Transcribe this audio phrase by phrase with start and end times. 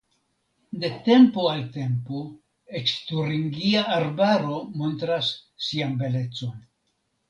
[0.85, 2.23] De tempo al tempo
[2.81, 5.35] eĉ Turingia Arbaro montras
[5.71, 6.63] sian belecon.